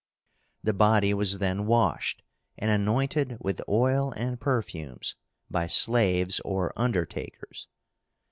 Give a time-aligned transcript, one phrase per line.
[0.63, 2.23] The body was then washed,
[2.57, 5.15] and anointed with oil and perfumes,
[5.47, 7.67] by slaves or undertakers.